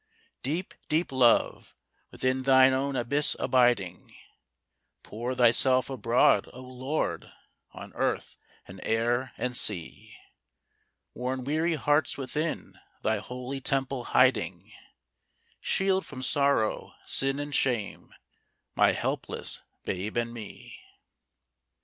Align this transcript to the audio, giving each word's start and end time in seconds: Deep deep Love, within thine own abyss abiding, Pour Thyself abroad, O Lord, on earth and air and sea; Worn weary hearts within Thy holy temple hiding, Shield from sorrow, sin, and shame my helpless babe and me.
Deep 0.41 0.73
deep 0.89 1.11
Love, 1.11 1.75
within 2.09 2.41
thine 2.41 2.73
own 2.73 2.95
abyss 2.95 3.35
abiding, 3.37 4.15
Pour 5.03 5.35
Thyself 5.35 5.91
abroad, 5.91 6.49
O 6.53 6.59
Lord, 6.61 7.31
on 7.71 7.93
earth 7.93 8.35
and 8.67 8.79
air 8.83 9.31
and 9.37 9.55
sea; 9.55 10.17
Worn 11.13 11.43
weary 11.43 11.75
hearts 11.75 12.17
within 12.17 12.79
Thy 13.03 13.17
holy 13.19 13.61
temple 13.61 14.05
hiding, 14.05 14.71
Shield 15.59 16.03
from 16.03 16.23
sorrow, 16.23 16.95
sin, 17.05 17.37
and 17.39 17.53
shame 17.53 18.11
my 18.73 18.93
helpless 18.93 19.61
babe 19.85 20.17
and 20.17 20.33
me. 20.33 20.81